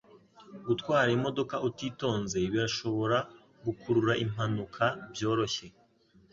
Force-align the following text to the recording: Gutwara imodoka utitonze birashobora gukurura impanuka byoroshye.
Gutwara 0.67 1.09
imodoka 1.17 1.55
utitonze 1.67 2.37
birashobora 2.51 3.17
gukurura 3.65 4.13
impanuka 4.23 4.83
byoroshye. 5.13 5.65